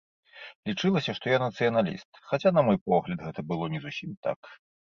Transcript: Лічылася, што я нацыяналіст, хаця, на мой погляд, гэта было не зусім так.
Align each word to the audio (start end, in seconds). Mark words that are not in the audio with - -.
Лічылася, 0.69 1.15
што 1.19 1.25
я 1.33 1.39
нацыяналіст, 1.43 2.09
хаця, 2.31 2.49
на 2.57 2.65
мой 2.71 2.77
погляд, 2.93 3.23
гэта 3.27 3.47
было 3.53 3.73
не 3.75 3.79
зусім 3.89 4.21
так. 4.31 4.55